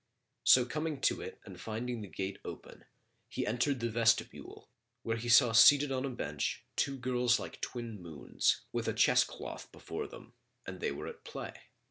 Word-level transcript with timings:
So 0.43 0.65
coming 0.65 0.99
to 1.01 1.21
it 1.21 1.39
and 1.45 1.61
finding 1.61 2.01
the 2.01 2.07
gate 2.07 2.39
open, 2.43 2.85
he 3.29 3.45
entered 3.45 3.79
the 3.79 3.89
vestibule, 3.91 4.67
where 5.03 5.15
he 5.17 5.29
saw 5.29 5.51
seated 5.51 5.91
on 5.91 6.05
a 6.05 6.09
bench 6.09 6.65
two 6.75 6.97
girls 6.97 7.37
like 7.39 7.61
twin 7.61 8.01
moons 8.01 8.61
with 8.71 8.87
a 8.87 8.93
chess 8.95 9.23
cloth 9.23 9.71
before 9.71 10.07
them 10.07 10.33
and 10.65 10.79
they 10.79 10.91
were 10.91 11.05
at 11.05 11.23
play. 11.23 11.53